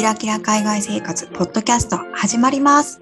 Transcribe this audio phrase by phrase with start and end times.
[0.00, 3.00] キラキラ海外生活ポッドキャスト始まります。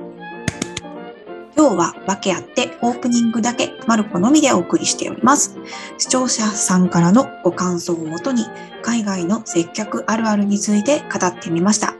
[1.57, 5.57] 今日は訳あってオープニングだけマルコのみでお送りしております。
[5.97, 8.43] 視聴者さんからのご感想をもとに
[8.83, 11.95] 海外の接客あるあるについて語ってみました。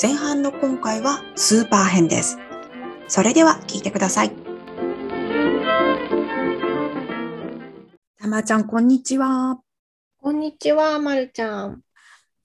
[0.00, 2.36] 前半の今回はスーパー編です。
[3.08, 4.32] それでは聞いてください。
[8.20, 9.60] たまちゃん、こんにちは。
[10.20, 11.85] こんにちは、まるちゃん。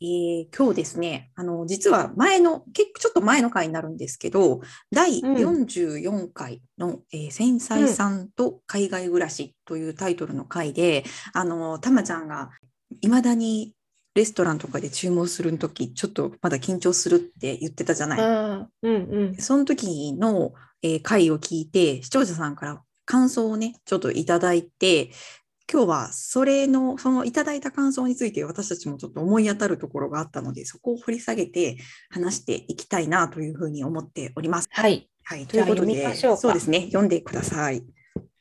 [0.01, 4.61] えー今日ですね、あの、実は前の、結構ちょっと前の回になるんですけど、
[4.91, 12.49] 第うん44回の、えー繊細さんと海外暮らしというタイトルの回で、あの、たまちゃんが
[13.01, 13.75] いまだに
[14.15, 18.19] レストランとかで注文するとき、ちょっとまだ緊張するって言ってたじゃない？
[18.81, 19.35] うんうん。
[19.37, 25.11] その時の、えー回を聞いて、視聴者さんから感想をね、ちょっといただいて、
[25.71, 31.77] 今日はそれの、そのいただいた感想について私たちもちょっと思い当たるところがあったので、そこを掘り下げて
[32.09, 34.67] 話していきたいなというふうに思っております。
[34.69, 35.07] はい。
[35.23, 37.83] はい、ということで、うかそうですね、読んでください。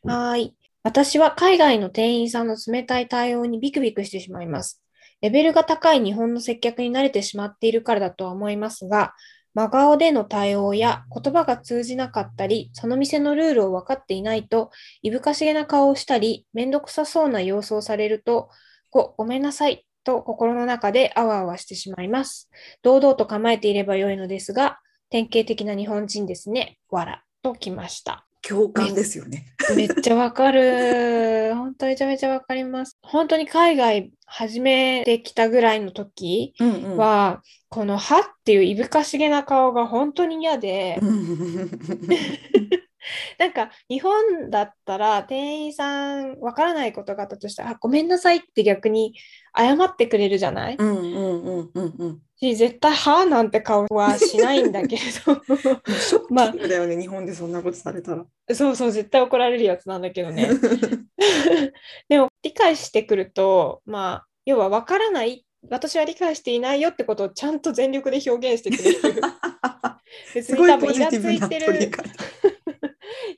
[0.03, 0.57] はーい。
[0.83, 4.83] 私は海外の店員さんの冷たい対応にビクビクしてしまいます。
[5.21, 9.15] レベルが高い日本の接客に慣れてしまっているからだとは思いますが、
[9.55, 14.71] 真顔での対応や言葉が通じなかったり、その店のルールを分かっていないと、
[15.03, 18.49] いぶかしげな顔をしたり、めんどくさそうな様子をされると、
[18.91, 22.49] ご、ごめんなさい、と心の中であわあわしてしまいます。
[22.83, 24.79] 堂々と構えていればよいのですが、
[25.11, 26.79] 典型的な日本人ですね。
[26.89, 28.30] わら、ときました。
[28.47, 29.55] 共感ですよね。
[29.77, 31.55] めっちゃわかる。
[31.55, 32.99] 本当めちゃめちゃわかります。
[33.03, 40.99] 本当に海外初めて来たぐらいの時うんうんは、このはっていういぶかしげな顔が本当に嫌で、
[43.39, 49.15] なんか日本だったら店員さんわからないことがあったとしたら、あごめんなさいって逆に
[49.57, 50.77] 謝ってくれるじゃない？
[50.79, 52.19] うんうんうんうんうん。
[52.37, 55.09] し絶対はなんて顔はしないんだけれど。
[55.93, 58.25] ショッまあキングだよね、日本でそんなことされたら。
[58.55, 60.49] そうそう、絶対怒られるやつなんだけどね。
[62.09, 69.21] でも理解してくると、まあ、要は分からない、私は理解していないよってことをちゃんと全力で表現してくれる。
[70.35, 72.03] 別に多分イラついてる、方。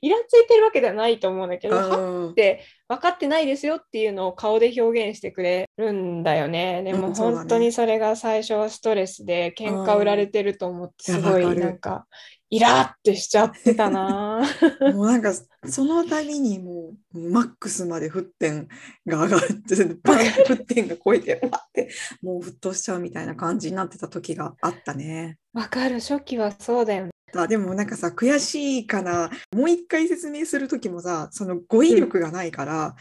[0.03, 6.83] イラついてるわけではないと思うんだけど、はうんって分かってないですよっていうのを顔で表現してくれるんだよね。
[6.83, 12.05] でも本当にそれが最初はストレスで喧嘩売られてると思ってうんすごいなんか
[12.49, 14.41] イラってしちゃってたな。
[14.93, 15.33] もうなんか
[15.69, 18.67] その度にもうマックスまで沸点
[19.07, 21.87] が上がって バン沸点が超えてわって
[22.21, 25.37] もう沸騰しちゃうみたいな感じになってた時があったね。
[25.53, 27.12] わかる、初期はそうだよね。
[27.33, 29.29] だでもなんかさ悔しいかな。
[29.51, 32.95] もう一回説明する時もさその語彙力がないから、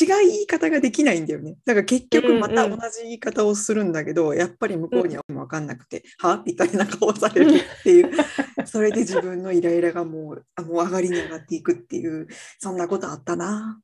[0.00, 1.56] 違い言い方ができないんだよね。
[1.64, 8.10] だから結局また同じ言い方をするんだけど、やっぱり向こうにはもう分かんなくて、はみたいな顔されるっていう。
[8.66, 12.26] それで自分のイライラがもうあもう上がりに上がっていくっていう
[12.58, 13.80] そんなことあったな。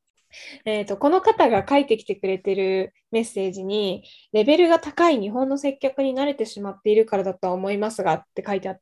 [0.65, 8.73] えーと、この方が書いてきてくれてるメッセージに、レベルが高い日本の接客に慣れてしまっているからだとは思いますがって書いてあ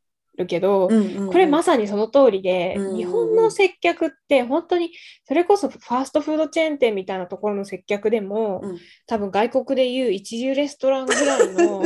[0.40, 1.32] るけど、うんうんうん。
[1.32, 2.96] これまさにその通りで、うんうんうん。
[2.96, 4.90] 日本の接客って本当に
[5.24, 8.78] それこそファーストフードチェーン店みたいなところの接客でも、うん。
[9.06, 11.82] 多分外国でいう一流レストランぐらいの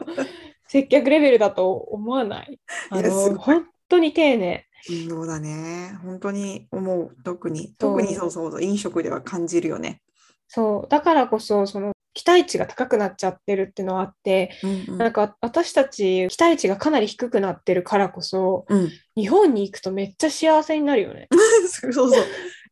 [0.66, 2.58] 接客レベルだと思わない？
[2.90, 4.66] あの本当に丁寧。
[5.08, 5.96] そうだね。
[6.02, 7.16] 本当に思う。
[7.22, 7.74] 特に。
[7.78, 8.62] 特にそうそうそう。
[8.62, 10.02] 飲食では感じるよね。
[10.48, 10.88] そう。
[10.88, 14.98] だからこそその期待値が高くなっちゃってるっていうのはあって、うんうん。
[14.98, 18.90] なんか私たち期待値がかなり低くなってるからこそうん。
[19.16, 21.28] 日本に行くとめっちゃ幸せになるよね。
[21.68, 22.10] そうそう。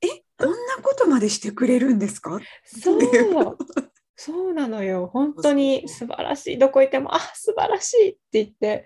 [0.03, 0.09] え、
[0.39, 2.39] こんなことまでしてくれるんですか？
[2.65, 3.01] そう
[4.17, 5.09] そうなのよ。
[5.11, 6.59] 本当に素晴らしい。
[6.59, 8.85] どこ行ってもあ素晴らしいって言って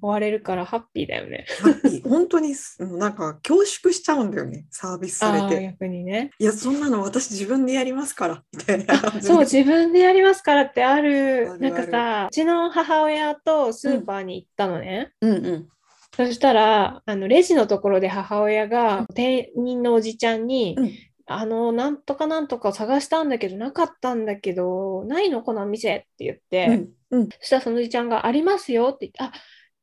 [0.00, 1.46] 終われるからハッピーだよね。
[1.60, 5.62] ハッピー 本当になんか恐縮しちゃうんだよね、サービスされて。
[5.62, 6.30] 逆にね。
[6.38, 9.20] いや、そんなの私自分でやりますから、みたいな。
[9.20, 15.12] そう 自分でやりますからってあるあるなんかさうちの母親とスーパーに行ったのね。
[15.20, 15.68] うんうん。
[16.16, 20.90] そしたら、あのレジのところで母親が店員のおじちゃんに、うん
[21.30, 25.42] あの、なんとかなんとか探したんだけど、なかったんだけど、ないの？
[25.42, 25.96] この店？
[25.96, 26.66] って言って、
[27.10, 29.32] うんうんそしたらそのおじちゃんがありますよって言って、あ、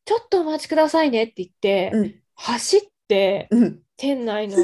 [0.05, 3.79] ちょっとお待ちくださいねって言って、うん走って、うん。
[3.97, 4.57] 店内の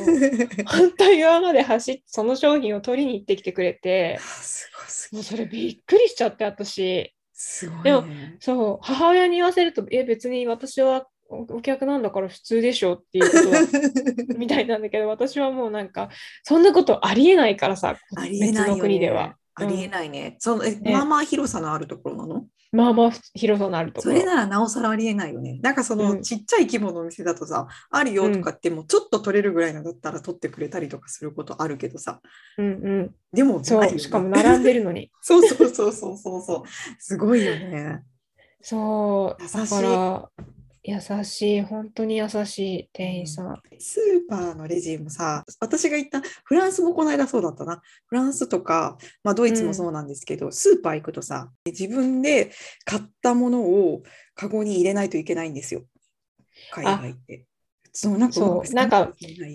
[0.65, 4.19] 反対側まで走って、その商品を取りに行ってきてくれて。
[5.13, 7.13] もうそれびっくりしちゃって、私。
[7.33, 7.83] すごい、ね。
[7.83, 8.03] でも
[8.39, 13.61] そう、母親に言わせると、え、別に私はおお客なんだから普通でしょっていうことは
[14.38, 16.09] みたいなんだけど、私はもうなんか、
[16.43, 18.67] そんなことありえないからさ、ありえないよ、ね。
[18.67, 19.38] 別の国では。
[19.55, 20.35] ありえないね。
[20.39, 22.45] そのえねまあまあ広さのあるところなの？
[22.71, 24.01] まあまあ広さのあると。
[24.01, 25.59] それならなおさらありえないよね。
[25.62, 32.21] なんかその、うんちっちゃい規模のお店だとさ、あるよとかってもうちょっと取れるぐらいのだったら取ってくれたりとかすることあるけどさ。
[32.57, 33.15] うんうん。
[33.33, 35.12] でもそ、うしかも並んでるのに。
[35.21, 36.63] そ うそうそうそうそうそう。
[37.00, 38.03] すごいよね。
[38.62, 43.61] そう、優しい優しい、本当に優しい店員さん。
[43.77, 47.81] スーパーのレジもさ、私が行ったフランスもこの間そうだったな。
[48.07, 52.51] フランスとか、まあ、ドイツもそうなんですけど、スーパー行くとさ、自分で
[52.83, 54.01] 買ったものを
[54.33, 55.83] カゴに入れないといけないんですよ。
[56.71, 57.45] 海外って。
[57.93, 58.31] そうなん
[58.89, 59.11] か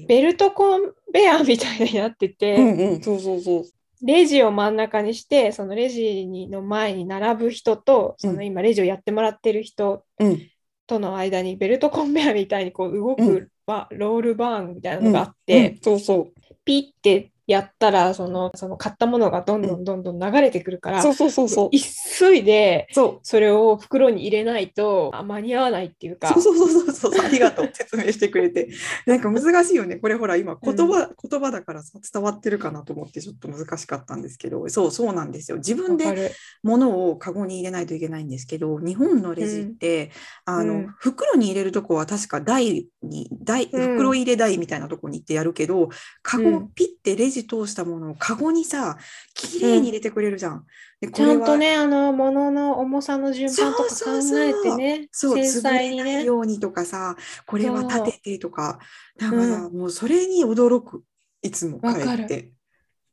[0.06, 3.64] ベルトコンベアみたいになってて、うんうん、そうそうそう。
[4.02, 10.50] レジを真ん中にして、そのレジにの前に並ぶ人と、その今レジをやってもらってる人うん
[10.86, 13.40] との間にベルトコンベアみたいにこう動うん。
[13.40, 15.80] くバロールバーンみたいなうんのがあって、うん。
[15.82, 16.40] そうそう。
[16.64, 21.70] ピッてやったらそのその買ったものがどんどんどんどん流れてくるから、そうそうそうそう。
[21.70, 23.18] 急いでそう。
[23.22, 26.28] それを袋に入れないとあ間に合わないっていうか。
[26.28, 28.68] そうそうそうそうそう、 ありがとう、説明してくれて。
[29.06, 29.96] なんか難しいよね。
[29.96, 35.58] これほら、今、言葉、言葉だからさ、伝わってるかなと思って、ちょっと難しかったんですけど、そう、そうなんですよ。
[35.58, 36.32] 自分で
[36.62, 40.10] 物をカゴに入れないといけないんですけど、日本のレジって、
[40.44, 40.86] あの、うん。
[40.98, 43.94] 袋に入れるとこは確か台に、台、うん。
[43.96, 45.88] 袋入れ台みたいなとこに行ってやるけど、
[46.22, 46.70] カゴ、うん。
[46.74, 48.96] ピッてレジ通したものをカゴにさ、
[49.34, 50.64] きれいに入れてくれるじゃん。
[51.00, 53.94] でこちゃんとねあの物の重さの順番とか考
[54.38, 57.16] えてねそう、繊細に潰れないねようにとかさ、
[57.46, 58.78] これは立ててとか、
[59.18, 61.02] なんかさ、もうそれに驚く、
[61.42, 62.52] いつも帰って。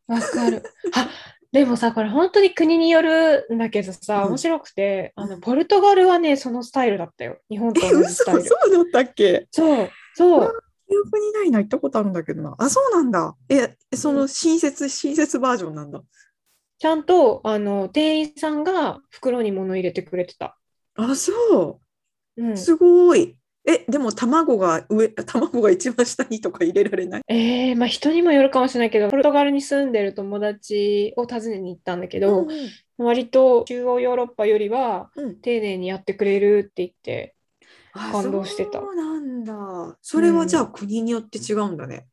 [0.07, 0.63] わかる。
[0.93, 1.09] あ
[1.51, 4.29] でもさこれ本当に国によるんだけどさうん。
[4.29, 5.29] 面白くて、あうん。
[5.29, 7.37] のポルトガルはねそのスタイルだったよ。
[7.49, 8.43] 日本とえ、同じ嘘スタイル。
[8.43, 9.47] そうだったっけ？
[9.51, 9.89] そう。
[10.15, 12.55] そう記憶にないな、行ったことあるんだけどな。
[12.57, 13.35] あ、そうなんだ。
[13.49, 16.01] え、そうのん親切、親切バージョンなんだ。
[16.79, 20.57] ちゃんとあの店員さんが袋に物入れてくれてた、
[20.95, 21.79] あ、そ
[22.37, 22.57] うんう。
[22.57, 23.37] すごい。
[23.65, 27.21] え、でも卵が上、卵が一番下にとか入れられない？
[27.29, 32.47] えーまあ、人にもよるかもしれないけど、ポルトガルに住んでる友達を訪ねに行ったんだけど、うん
[32.95, 37.42] 割と中央ヨーロッパよりはうん丁寧にやってくれるって言って、あ
[37.93, 39.97] 感動してたそうなんだ。
[40.01, 42.07] それはじゃあ国によって違うんだね。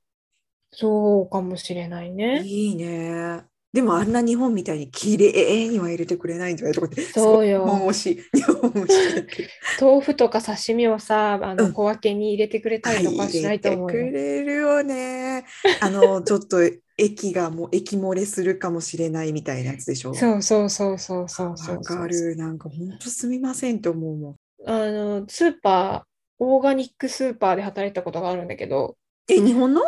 [0.73, 2.45] そうかもしれないね。
[2.45, 3.45] いいね。
[3.73, 7.03] でもあんな日本みたいに綺麗には入れてくれないんじゃないとかって。
[7.03, 8.31] そうよ日本推し。
[8.35, 9.17] 日本推し。
[9.81, 13.99] 豆腐とか刺身をさ、あうんの小分けに入れてくれたりとかしないと思うよ。
[13.99, 15.45] 入れてくれるよね。
[15.79, 16.59] あの、 ちょっと
[16.97, 20.15] 液がもう液漏れするかもしれないみたいなやつでしょ。
[20.15, 22.37] そうそうそうそうそうそうわかる。
[22.37, 24.37] なんか本当すみませんって思うもん。
[24.67, 28.97] あの、スーパー、オーガニックスーパーで働いたことがあるんだけど、
[29.29, 29.83] え、日本の？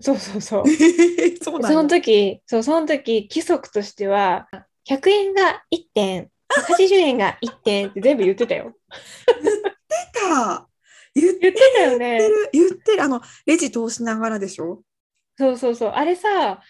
[0.00, 0.64] そうそうそう。
[1.42, 1.88] そうその。
[1.88, 4.48] 時、そう、その時、規則としては、
[4.84, 8.74] 100円が1点、180円が1点って全部言ってたよ。
[10.12, 10.68] た
[11.14, 12.18] 言って言ってたよね。
[12.28, 12.50] る。
[12.52, 13.02] 言ってる。
[13.02, 14.82] あの、レジ通しながらでしょ？
[15.38, 15.90] そうそうそう。
[15.90, 16.60] あれさ、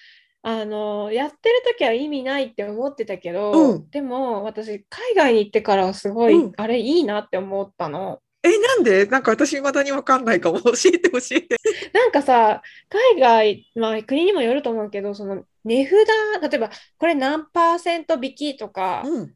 [0.48, 8.20] あの、やってる時は意味ないって思ってたけど、うんでも私、海外に行ってからすごい、うんあれいいなって思ったの。
[8.44, 9.06] え、なんで？
[9.06, 10.60] なんか私未だにわかんないかも。
[10.60, 11.56] 教えて教えて。
[11.92, 19.34] なんかさ、海外、まあ国にもよると思うけど、その値札、例えばこれ何パーセント引きとかうん。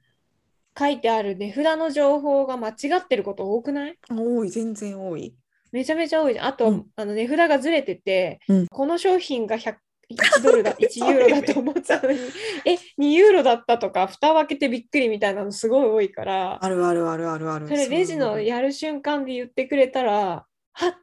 [0.79, 3.99] 書いてある値札の情報が間違ってること多くない？
[4.09, 5.35] 多い、全然多い。
[5.73, 6.47] めちゃめちゃ多いじゃん。
[6.47, 9.75] あと、うんあの値札がずれてて、うんこの商品が100
[10.11, 12.19] 1ドルだ、1ユーロだと思ったのに、
[12.65, 17.69] え、2ユーロだったとか、蓋を開けてびっくりみたいなのすごい多いから、あるあるあるあるある。
[17.69, 20.99] それレジのやる瞬間で言ってくれたら、は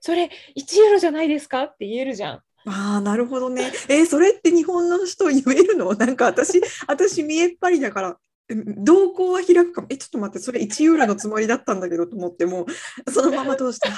[0.00, 2.42] それ1ユーロじゃないですかって言えるじゃん。
[2.66, 3.72] ああ、なるほどね。
[3.88, 5.94] えーそれって日本の人言えるの？
[5.94, 8.16] なんか私、私見えっ張りだから、
[8.50, 9.88] うん動向は開くかも。
[9.90, 12.66] え、ちょっと待って、それ1ユーロのつもりだったんだけどと思っても、
[13.12, 13.92] そのまま通して、あ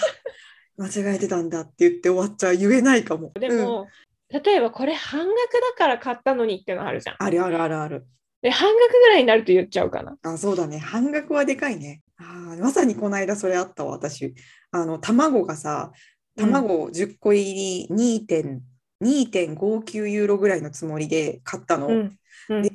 [0.76, 2.56] 間違えてたんだって言って終わっちゃう。
[2.56, 3.32] 言えないかも。
[3.34, 3.86] うんでも、
[4.30, 7.16] 例えばこれ半額だから買ったのにってのあるじゃん。
[7.18, 8.06] あるあるあるある。
[8.42, 10.16] で、半額ぐらいになると言っちゃうかな。
[10.22, 10.78] あ、そうだね。
[10.78, 12.02] 半額はでかいね。
[12.16, 14.34] あーまさにこの間それあったわ、私。
[14.70, 15.92] あの、卵がさ、
[16.36, 18.60] 卵10個入り2.2
[19.02, 21.88] 2.59ユーロぐらいのつもりで買ったの。
[21.88, 22.18] うん。
[22.48, 22.70] うんで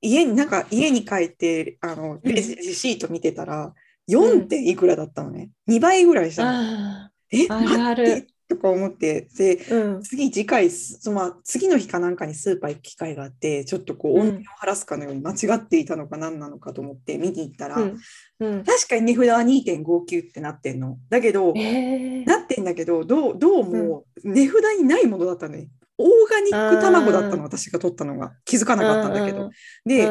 [0.00, 3.74] 家に、なんか家に帰って、あの、レシート見てたら、
[4.06, 4.46] 4.
[4.46, 5.50] 点いくらだったのね。
[5.66, 6.50] 2倍ぐらいしたの。
[6.50, 10.02] あえ、あるあるとか思って、で、あ、うん。
[10.02, 17.98] 次、次回、そのまあ、次の日かなんかにスーパー行く機会があって、ちょっとこう、うん恩恵を晴らすかのように間違っていたのか何なのかと思って見に行ったら、うん。
[18.40, 18.64] うん。
[18.64, 20.98] 確かに値札は2.59ってなってんの。
[21.10, 25.68] だけど、えー、なってんだけど、どうどうも値札にないものだったのね。
[26.00, 28.32] オーガニック卵だったの、私が取ったのが。
[28.44, 29.50] 気づかなかったんだけど。
[29.84, 30.06] で。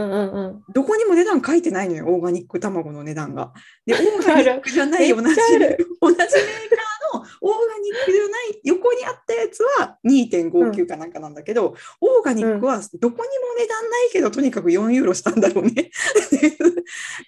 [0.74, 3.54] どこにも値段書いてないのよ、オーガニック卵の値段が。
[3.86, 5.78] で、 オーガニックじゃない同じ、同じメーカーの
[7.48, 15.92] オーガニックじゃない横にあったやつは2.59かなんかなんだけど、オーガニックはどこにも値段ないけど、とにかく4ユーロしたんだろうね。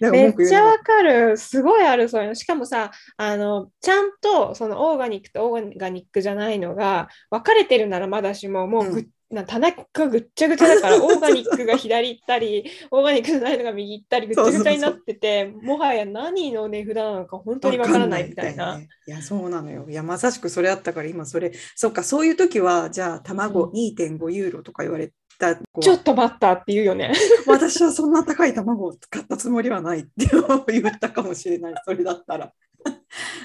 [0.00, 1.36] めっちゃわかる。
[1.36, 2.34] すごいある、そういうの。
[2.34, 18.78] しかもさ、あの、ちゃんと、そのオーガニックとオーガニックじゃないのが、分かれてるならまだしも、もうぐ、な棚がぐっちゃぐちゃだから、オーガニックが左行ったり、 オーガニックじゃないのが右行ったり、ぐっちゃぐちゃになってて、もはや何の値札なのか本当にわからないみたいな。
[18.78, 19.86] ねいや、そうなのよ。
[19.88, 27.12] いや、まさしくそれあったから、今それ、そっか、そういう時は、じゃあ、卵2.5ユーロとか言われた子はちょっと待ったって言うよね。
[27.46, 30.28] 私はそんな高い卵を使ったつもりはないって
[30.72, 32.52] 言ったかもしれない、それだったら。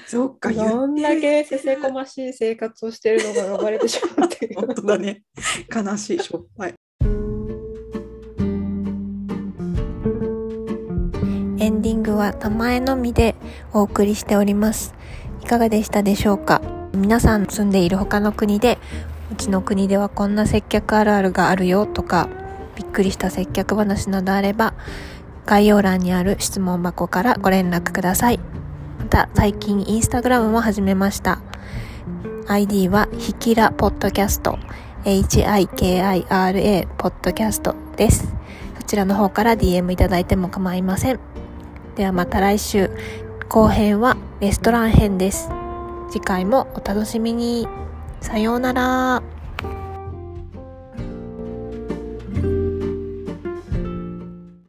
[0.06, 4.54] そっか、言ってどんだけせせこましい生活をしてるのが呼ばれてしまうっていう。
[4.54, 5.22] 本当だね。
[5.74, 6.74] 悲しい、しょっぱい。
[11.58, 13.34] エンディングは名前のみで
[13.72, 14.94] お送りしております。
[15.42, 16.62] いかがでしたでしょうか？
[16.94, 18.78] 皆さん住んでいる他の国で、
[19.32, 22.28] うちの国ではこんな接客あるあるがあるよとか、
[22.76, 24.74] びっくりした接客話などあれば、
[25.46, 28.38] 概要欄にある質問箱からご連絡ください。
[29.06, 31.38] また、最近インスタグラムも始めました。
[32.48, 34.58] ID はひきらポッドキャスト
[35.04, 38.34] HIKIRA ポッドキャストです。
[38.80, 41.20] そちらの方から DM いただいても構いません。
[41.94, 42.90] ではまた来週、
[43.48, 45.50] 後編はレストラン編です。
[46.10, 47.68] 次回もお楽しみに。
[48.20, 49.35] さようなら。